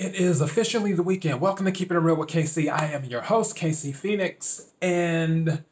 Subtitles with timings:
[0.00, 1.42] It is officially the weekend.
[1.42, 2.72] Welcome to Keeping It Real with KC.
[2.72, 5.62] I am your host, KC Phoenix, and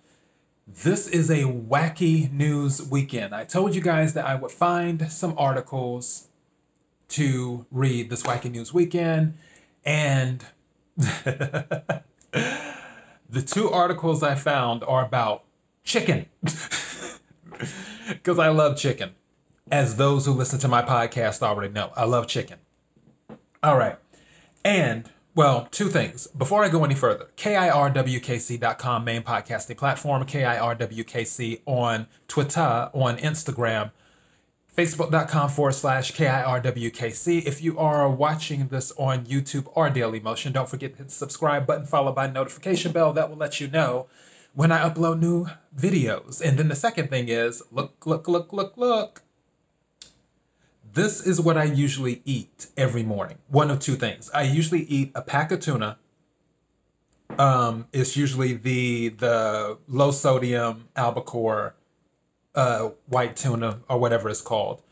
[0.66, 3.34] this is a wacky news weekend.
[3.34, 6.28] I told you guys that I would find some articles
[7.08, 9.32] to read this wacky news weekend,
[9.82, 10.44] and
[10.98, 12.02] the
[13.46, 15.44] two articles I found are about
[15.84, 16.26] chicken.
[18.08, 19.14] Because I love chicken.
[19.70, 22.58] As those who listen to my podcast already know, I love chicken.
[23.62, 23.96] All right.
[24.64, 26.26] And, well, two things.
[26.28, 33.92] Before I go any further, KIRWKC.com, main podcasting platform, KIRWKC on Twitter, on Instagram,
[34.76, 37.44] Facebook.com forward slash KIRWKC.
[37.46, 41.12] If you are watching this on YouTube or Daily Motion, don't forget to hit the
[41.12, 43.12] subscribe button followed by notification bell.
[43.12, 44.06] That will let you know
[44.54, 45.46] when I upload new
[45.76, 46.40] videos.
[46.40, 49.22] And then the second thing is look, look, look, look, look.
[50.98, 53.38] This is what I usually eat every morning.
[53.46, 54.32] One of two things.
[54.34, 55.96] I usually eat a pack of tuna.
[57.38, 61.76] Um, it's usually the the low sodium albacore
[62.56, 64.82] uh, white tuna or whatever it's called.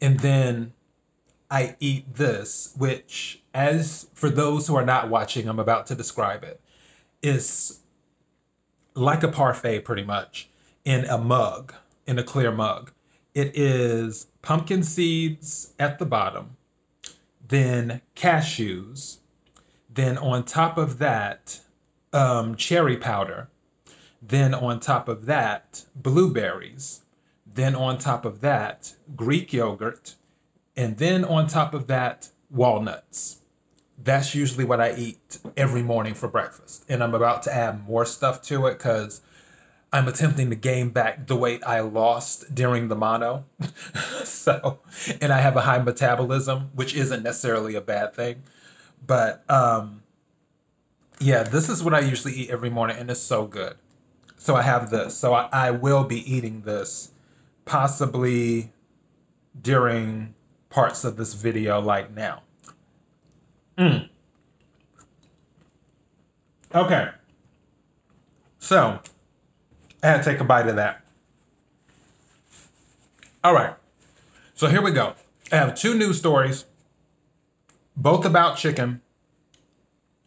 [0.00, 0.72] And then
[1.50, 6.44] I eat this, which, as for those who are not watching, I'm about to describe
[6.44, 6.62] it,
[7.22, 7.80] is
[8.94, 10.48] like a parfait pretty much
[10.86, 11.74] in a mug,
[12.06, 12.92] in a clear mug.
[13.34, 16.56] It is pumpkin seeds at the bottom,
[17.46, 19.18] then cashews,
[19.88, 21.60] then on top of that,
[22.12, 23.48] um, cherry powder,
[24.20, 27.02] then on top of that, blueberries,
[27.46, 30.16] then on top of that, Greek yogurt,
[30.76, 33.38] and then on top of that, walnuts.
[34.02, 36.84] That's usually what I eat every morning for breakfast.
[36.88, 39.20] And I'm about to add more stuff to it because
[39.92, 43.44] I'm attempting to gain back the weight I lost during the mono.
[44.24, 44.78] so,
[45.20, 48.42] and I have a high metabolism, which isn't necessarily a bad thing.
[49.06, 50.02] But um,
[51.20, 53.76] yeah, this is what I usually eat every morning, and it's so good.
[54.36, 55.16] So I have this.
[55.16, 57.10] So I, I will be eating this
[57.64, 58.72] possibly
[59.60, 60.34] during
[60.70, 62.42] parts of this video, like now.
[63.76, 64.08] Mm.
[66.74, 67.08] Okay.
[68.58, 69.00] So
[70.02, 71.04] To take a bite of that.
[73.44, 73.74] All right.
[74.54, 75.14] So here we go.
[75.50, 76.64] I have two news stories,
[77.96, 79.00] both about chicken.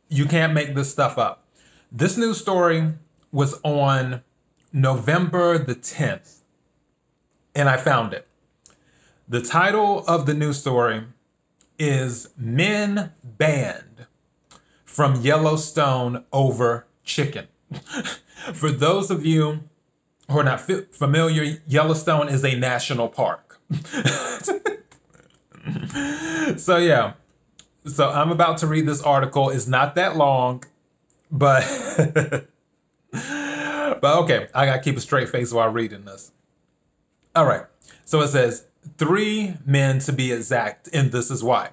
[0.07, 1.45] You can't make this stuff up.
[1.91, 2.93] This news story
[3.31, 4.21] was on
[4.71, 6.39] November the 10th,
[7.53, 8.27] and I found it.
[9.27, 11.03] The title of the news story
[11.79, 14.05] is Men Banned
[14.83, 17.47] from Yellowstone Over Chicken.
[18.53, 19.61] For those of you
[20.29, 23.59] who are not familiar, Yellowstone is a national park.
[26.57, 27.13] so, yeah.
[27.85, 29.49] So, I'm about to read this article.
[29.49, 30.63] It's not that long,
[31.31, 31.63] but.
[33.11, 36.31] but okay, I gotta keep a straight face while reading this.
[37.35, 37.65] All right.
[38.05, 38.65] So it says
[38.97, 41.69] three men to be exact, and this is why.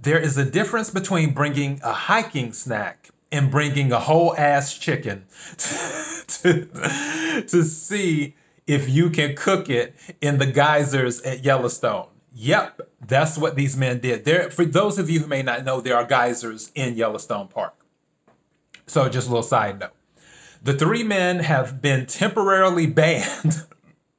[0.00, 5.24] There is a difference between bringing a hiking snack and bringing a whole ass chicken
[5.58, 6.66] to,
[7.46, 8.34] to see
[8.66, 12.06] if you can cook it in the geysers at Yellowstone.
[12.34, 14.24] Yep, that's what these men did.
[14.24, 17.74] There, for those of you who may not know, there are geysers in Yellowstone Park.
[18.86, 19.92] So, just a little side note:
[20.62, 23.64] the three men have been temporarily banned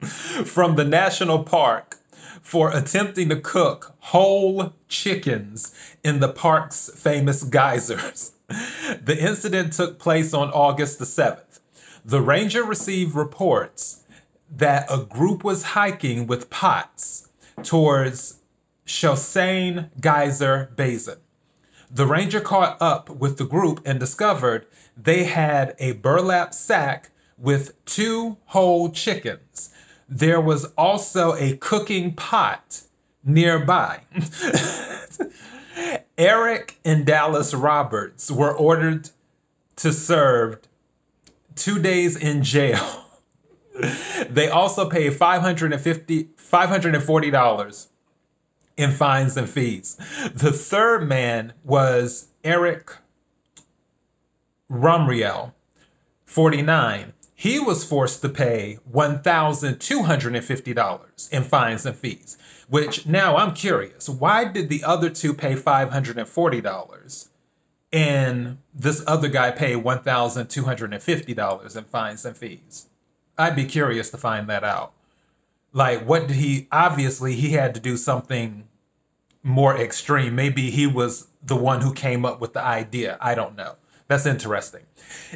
[0.02, 1.98] from the national park
[2.42, 8.34] for attempting to cook whole chickens in the park's famous geysers.
[8.50, 11.60] The incident took place on August the 7th.
[12.04, 14.04] The ranger received reports
[14.50, 17.30] that a group was hiking with pots
[17.64, 18.40] towards
[18.86, 21.18] Shoshone Geyser Basin.
[21.92, 24.66] The ranger caught up with the group and discovered
[24.98, 29.72] they had a burlap sack with two whole chickens
[30.10, 32.82] there was also a cooking pot
[33.24, 34.02] nearby.
[36.18, 39.10] Eric and Dallas Roberts were ordered
[39.78, 40.60] to serve
[41.56, 43.06] two days in jail.
[44.30, 47.88] they also paid $550, $540
[48.78, 49.96] in fines and fees.
[50.34, 52.92] The third man was Eric
[54.70, 55.54] Romriell,
[56.26, 62.38] 49 he was forced to pay $1,250 in fines and fees.
[62.68, 67.30] Which now I'm curious, why did the other two pay $540
[67.94, 72.88] and this other guy pay $1,250 in fines and fees?
[73.38, 74.92] I'd be curious to find that out.
[75.72, 76.68] Like, what did he?
[76.74, 78.68] Obviously, he had to do something
[79.44, 80.36] more extreme.
[80.36, 83.18] Maybe he was the one who came up with the idea.
[83.22, 83.78] I don't know.
[84.10, 84.82] That's interesting.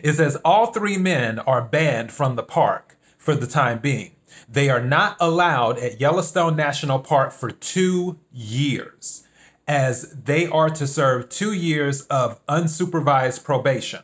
[0.04, 4.16] It says all three men are banned from the park for the time being.
[4.50, 9.28] They are not allowed at Yellowstone National Park for two years,
[9.68, 14.02] as they are to serve two years of unsupervised probation.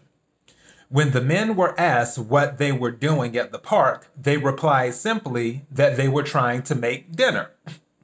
[0.87, 5.65] When the men were asked what they were doing at the park, they replied simply
[5.71, 7.49] that they were trying to make dinner.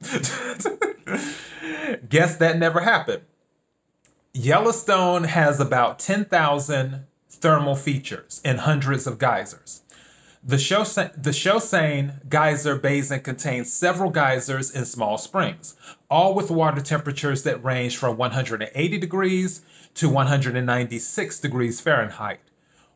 [2.08, 3.22] Guess that never happened.
[4.38, 9.80] Yellowstone has about 10,000 thermal features and hundreds of geysers.
[10.44, 15.74] The, Shosa- the Geyser Basin contains several geysers and small springs,
[16.10, 19.62] all with water temperatures that range from 180 degrees
[19.94, 22.40] to 196 degrees Fahrenheit.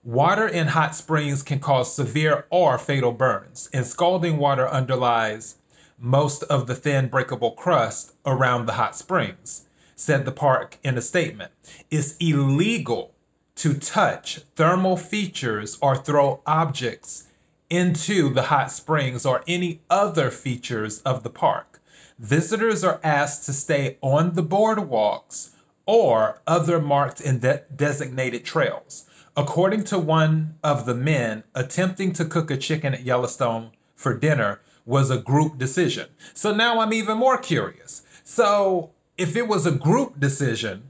[0.04, 5.54] Water in hot springs can cause severe or fatal burns, and scalding water underlies
[5.98, 9.64] most of the thin breakable crust around the hot springs,
[10.00, 11.52] said the park in a statement.
[11.90, 13.12] It's illegal
[13.56, 17.28] to touch thermal features or throw objects
[17.68, 21.82] into the hot springs or any other features of the park.
[22.18, 25.50] Visitors are asked to stay on the boardwalks
[25.84, 29.04] or other marked and de- designated trails.
[29.36, 34.60] According to one of the men, attempting to cook a chicken at Yellowstone for dinner
[34.86, 36.08] was a group decision.
[36.32, 38.02] So now I'm even more curious.
[38.24, 40.84] So if it was a group decision,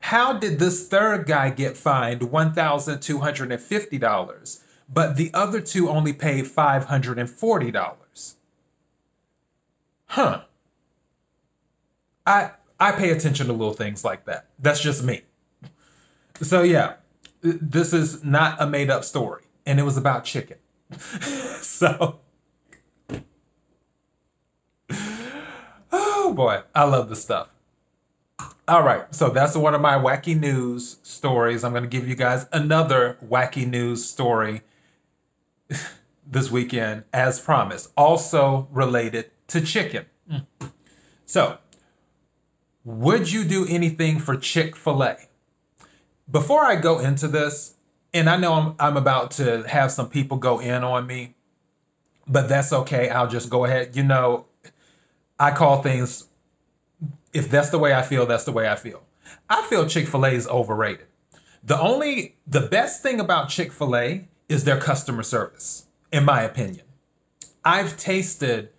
[0.00, 8.34] how did this third guy get fined $1,250, but the other two only paid $540?
[10.06, 10.40] Huh.
[12.24, 14.46] I I pay attention to little things like that.
[14.58, 15.24] That's just me.
[16.40, 16.94] So yeah,
[17.42, 20.56] this is not a made up story, and it was about chicken.
[20.98, 22.20] so,
[25.92, 27.50] oh boy, I love this stuff.
[28.68, 31.62] All right, so that's one of my wacky news stories.
[31.64, 34.62] I'm going to give you guys another wacky news story
[36.26, 40.06] this weekend, as promised, also related to chicken.
[40.30, 40.46] Mm.
[41.24, 41.58] So,
[42.84, 45.16] would you do anything for Chick fil A?
[46.30, 47.74] before I go into this,
[48.12, 51.34] and I know I'm, I'm about to have some people go in on me,
[52.26, 53.08] but that's okay.
[53.08, 53.96] I'll just go ahead.
[53.96, 54.46] You know,
[55.38, 56.26] I call things,
[57.36, 59.02] if that's the way I feel, that's the way I feel.
[59.50, 61.06] I feel Chick fil A is overrated.
[61.62, 66.42] The only, the best thing about Chick fil A is their customer service, in my
[66.42, 66.86] opinion.
[67.64, 68.70] I've tasted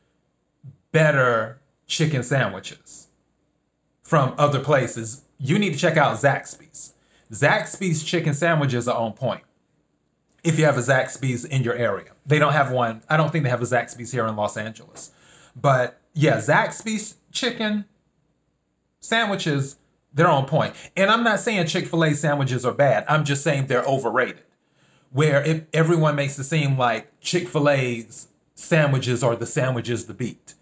[0.91, 3.07] better chicken sandwiches
[4.01, 5.23] from other places.
[5.37, 6.93] You need to check out Zaxby's.
[7.31, 9.43] Zaxby's chicken sandwiches are on point.
[10.43, 13.03] If you have a Zaxby's in your area, they don't have one.
[13.09, 15.11] I don't think they have a Zaxby's here in Los Angeles.
[15.55, 17.85] But yeah, Zaxby's chicken
[18.99, 19.77] sandwiches,
[20.13, 20.75] they're on point.
[20.95, 24.43] And I'm not saying Chick fil A sandwiches are bad, I'm just saying they're overrated.
[25.11, 30.13] Where it, everyone makes it seem like Chick fil A's sandwiches are the sandwiches the
[30.13, 30.55] beat.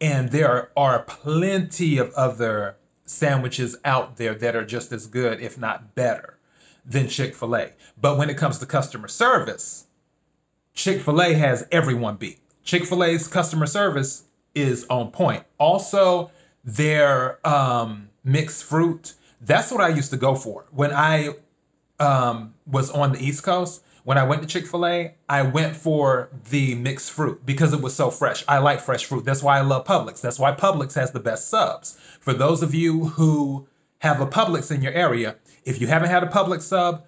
[0.00, 5.56] And there are plenty of other sandwiches out there that are just as good, if
[5.56, 6.38] not better,
[6.84, 7.70] than Chick fil A.
[8.00, 9.86] But when it comes to customer service,
[10.74, 12.40] Chick fil A has everyone beat.
[12.64, 14.24] Chick fil A's customer service
[14.54, 15.44] is on point.
[15.58, 16.30] Also,
[16.64, 20.66] their um, mixed fruit, that's what I used to go for.
[20.70, 21.34] When I
[21.98, 25.76] um, was on the East Coast, when I went to Chick fil A, I went
[25.76, 28.44] for the mixed fruit because it was so fresh.
[28.48, 29.24] I like fresh fruit.
[29.24, 30.20] That's why I love Publix.
[30.20, 31.96] That's why Publix has the best subs.
[32.20, 33.68] For those of you who
[34.00, 37.04] have a Publix in your area, if you haven't had a Publix sub,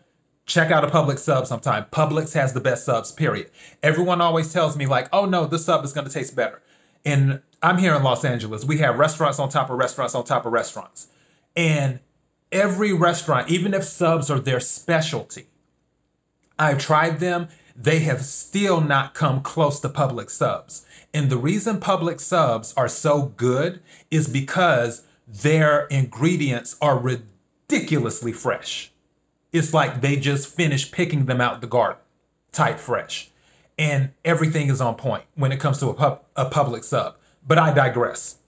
[0.47, 1.87] check out a Publix sub sometime.
[1.91, 3.51] Publix has the best subs, period.
[3.83, 6.63] Everyone always tells me, like, oh no, this sub is going to taste better.
[7.05, 8.63] And I'm here in Los Angeles.
[8.67, 11.07] We have restaurants on top of restaurants on top of restaurants.
[11.57, 12.01] And
[12.53, 15.47] every restaurant, even if subs are their specialty,
[16.59, 17.49] I've tried them.
[17.75, 20.85] They have still not come close to Publix subs.
[21.15, 23.81] And the reason Publix subs are so good
[24.11, 28.93] is because their ingredients are ridiculously fresh.
[29.55, 32.03] It's like they just finished picking them out the garden,
[32.53, 33.31] type fresh.
[33.79, 37.17] And everything is on point when it comes to a, pub, a Publix sub.
[37.47, 38.39] But I digress.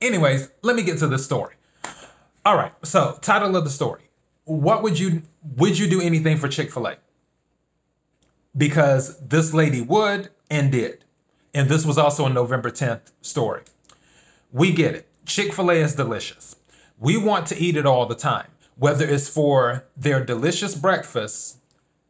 [0.00, 1.54] Anyways, let me get to the story.
[2.44, 4.02] All right, so title of the story.
[4.44, 5.22] What would you
[5.56, 6.96] would you do anything for Chick-fil-A?
[8.56, 11.04] because this lady would and did.
[11.54, 13.62] And this was also a November 10th story.
[14.52, 15.08] We get it.
[15.26, 16.56] Chick fil A is delicious.
[16.98, 21.58] We want to eat it all the time, whether it's for their delicious breakfast,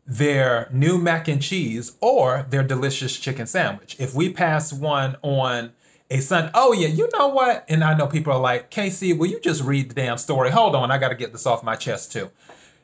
[0.07, 3.97] their new mac and cheese, or their delicious chicken sandwich.
[3.99, 5.73] If we pass one on
[6.11, 6.51] a son.
[6.55, 7.65] Oh yeah, you know what?
[7.69, 10.51] And I know people are like, KC, will you just read the damn story?
[10.51, 12.31] Hold on, I got to get this off my chest too.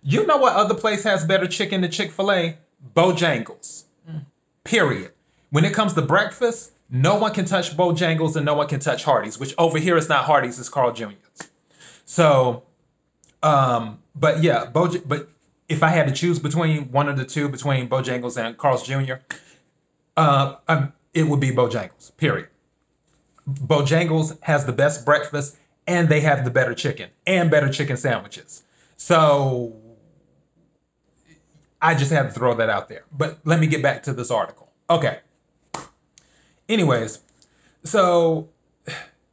[0.02, 2.59] You know what other place has better chicken than Chick Fil A?
[2.95, 3.85] Bojangles.
[4.62, 5.12] Period.
[5.50, 9.04] When it comes to breakfast, no one can touch Bojangles and no one can touch
[9.04, 11.49] Hardee's, which over here is not Hardee's, it's Carl Jr.'s.
[12.04, 12.62] So,
[13.42, 15.28] um, but yeah, Boj- but
[15.68, 19.14] if I had to choose between one of the two, between Bojangles and Carl's Jr.,
[20.16, 22.16] uh, um, it would be Bojangles.
[22.16, 22.49] Period.
[23.49, 28.62] Bojangles has the best breakfast, and they have the better chicken and better chicken sandwiches.
[28.97, 29.76] So
[31.81, 33.05] I just had to throw that out there.
[33.12, 34.73] But let me get back to this article.
[34.91, 35.21] Okay.
[36.69, 37.21] Anyways,
[37.85, 38.49] so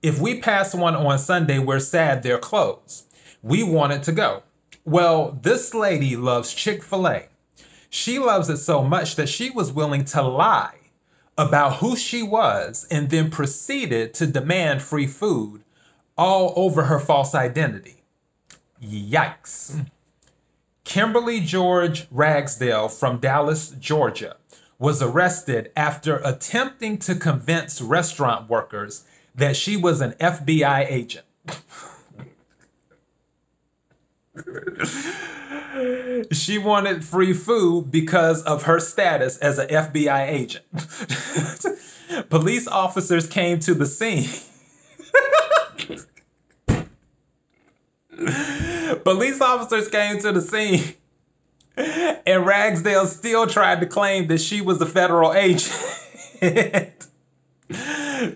[0.04, 3.08] if we pass one on Sunday, we're sad they're closed.
[3.42, 4.44] We wanted to go.
[4.86, 7.30] Well, this lady loves Chick fil A.
[7.90, 10.83] She loves it so much that she was willing to lie
[11.38, 15.64] about who she was and then proceeded to demand free food
[16.18, 18.04] all over her false identity.
[18.82, 19.88] Yikes.
[20.84, 24.36] Kimberly George Ragsdale from Dallas, Georgia,
[24.78, 31.26] was arrested after attempting to convince restaurant workers that she was an FBI agent.
[36.32, 40.66] she wanted free food because of her status as an FBI agent.
[42.30, 44.30] Police officers came to the scene.
[49.04, 50.94] Police officers came to the scene,
[52.26, 55.74] and Ragsdale still tried to claim that she was a federal agent.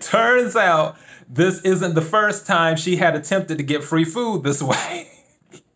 [0.00, 0.96] Turns out
[1.28, 5.17] this isn't the first time she had attempted to get free food this way.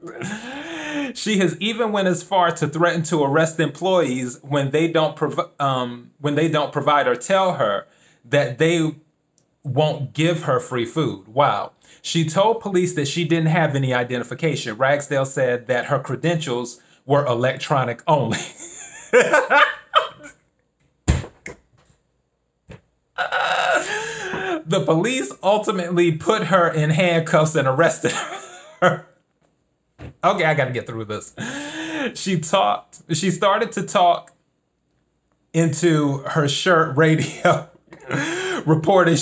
[1.14, 5.50] she has even went as far to threaten to arrest employees when they don't prov-
[5.60, 7.86] um, when they don't provide or tell her
[8.24, 8.94] that they
[9.62, 11.28] won't give her free food.
[11.28, 11.72] Wow.
[12.00, 14.76] She told police that she didn't have any identification.
[14.76, 18.38] Ragsdale said that her credentials were electronic only.
[24.66, 28.12] the police ultimately put her in handcuffs and arrested
[28.82, 29.06] her.
[30.24, 31.34] Okay, I got to get through this.
[32.14, 34.32] She talked, she started to talk
[35.52, 37.68] into her shirt radio,
[38.66, 39.18] reporting.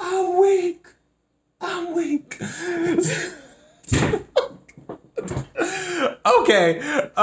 [0.00, 0.86] I'm weak.
[1.60, 2.40] I'm weak.
[6.48, 6.78] Okay.
[6.78, 7.12] Okay,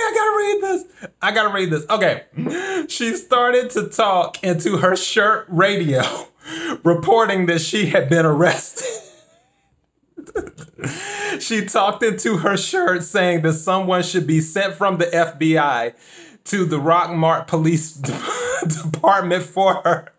[0.00, 1.07] I gotta read this.
[1.20, 1.84] I gotta read this.
[1.88, 2.24] Okay.
[2.88, 6.02] She started to talk into her shirt radio,
[6.84, 8.86] reporting that she had been arrested.
[11.40, 15.94] she talked into her shirt saying that someone should be sent from the FBI
[16.44, 17.92] to the Rockmart Police
[18.92, 20.12] Department for her.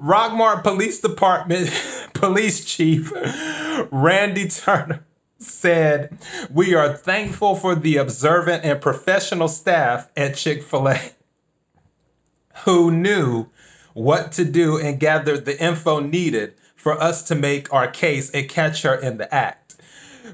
[0.00, 1.70] Rockmart Police Department
[2.14, 3.12] Police Chief
[3.92, 5.04] Randy Turner
[5.40, 6.18] said,
[6.50, 11.00] We are thankful for the observant and professional staff at Chick fil A
[12.64, 13.46] who knew
[13.94, 18.48] what to do and gathered the info needed for us to make our case and
[18.48, 19.76] catch her in the act.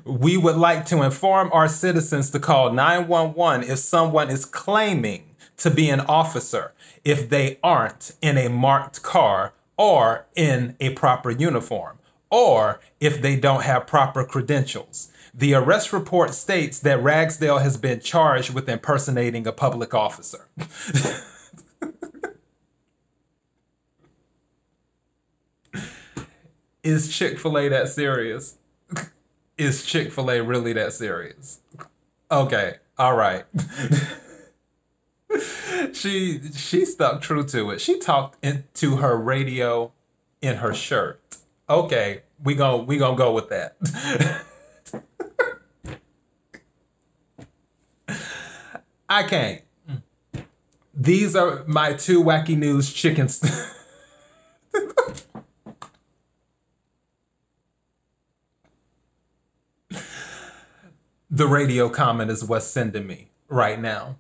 [0.04, 5.24] We would like to inform our citizens to call 911 if someone is claiming
[5.56, 6.72] to be an officer
[7.04, 11.98] if they aren't in a marked car or in a proper uniform
[12.30, 15.10] or if they don't have proper credentials.
[15.32, 20.48] The arrest report states that Ragsdale has been charged with impersonating a public officer.
[26.82, 28.58] Is Chick fil A that serious?
[29.58, 31.60] Is Chick fil A really that serious?
[32.30, 33.44] Okay, all right.
[35.92, 37.80] she she stuck true to it.
[37.80, 39.92] She talked into her radio
[40.40, 41.20] in her shirt.
[41.68, 43.76] Okay, we gon' we gonna go with that.
[49.08, 49.62] I can't.
[50.94, 53.40] These are my two wacky news chickens.
[61.30, 64.16] the radio comment is what's sending me right now.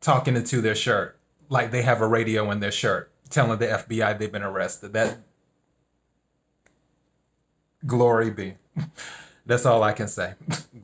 [0.00, 1.18] Talking into their shirt.
[1.48, 4.92] Like they have a radio in their shirt telling the FBI they've been arrested.
[4.92, 5.18] That
[7.86, 8.54] glory be.
[9.46, 10.34] That's all I can say.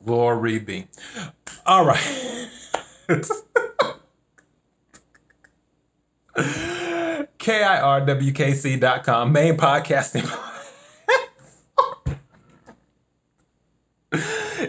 [0.05, 0.87] glory be.
[1.65, 2.49] All right.
[7.39, 10.29] KIRWKC.com, main podcasting.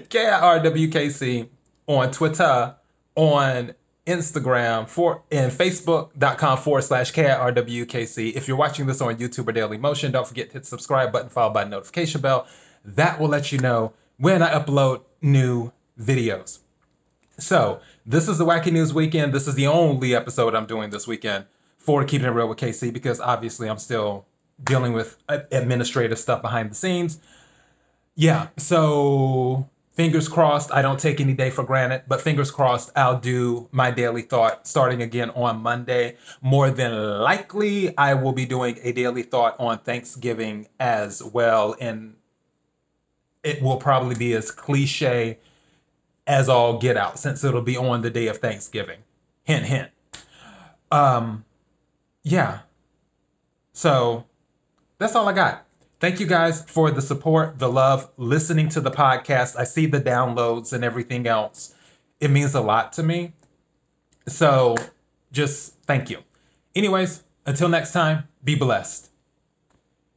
[0.09, 1.49] KIRWKC
[1.87, 2.75] on Twitter,
[3.15, 3.73] on
[4.09, 8.33] Instagram, for and Facebook.com forward slash KIRWKC.
[8.35, 11.11] If you're watching this on YouTube or Daily Motion, don't forget to hit the subscribe
[11.11, 12.47] button followed by notification bell.
[12.83, 16.59] That will let you know when I upload new videos.
[17.37, 19.33] So, this is the Wacky News Weekend.
[19.33, 21.45] This is the only episode I'm doing this weekend
[21.77, 24.25] for Keeping It Real with KC because obviously I'm still
[24.61, 27.19] dealing with administrative stuff behind the scenes.
[28.15, 33.19] Yeah, so fingers crossed, I don't take any day for granted, but fingers crossed, I'll
[33.19, 36.15] do my daily thought starting again on Monday.
[36.41, 41.75] More than likely, I will be doing a daily thought on Thanksgiving as well.
[41.81, 42.15] And
[43.43, 45.37] it will probably be as cliche
[46.25, 48.99] as all get out since it'll be on the day of Thanksgiving.
[49.43, 49.91] Hint, hint.
[50.89, 51.43] Um,
[52.23, 52.59] yeah.
[53.73, 54.23] So
[54.97, 55.65] that's all I got.
[55.99, 59.57] Thank you guys for the support, the love, listening to the podcast.
[59.57, 61.75] I see the downloads and everything else.
[62.21, 63.33] It means a lot to me.
[64.25, 64.75] So
[65.33, 66.19] just thank you.
[66.73, 69.09] Anyways, until next time, be blessed.